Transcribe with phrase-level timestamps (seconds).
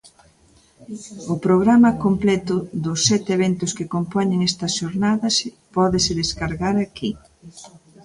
[1.33, 5.35] O programa completo dos sete eventos que compoñen estas xornadas
[5.75, 7.09] pódese descargar aquí.